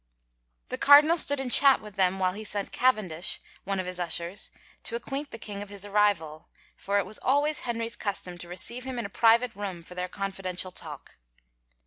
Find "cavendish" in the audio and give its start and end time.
2.71-3.39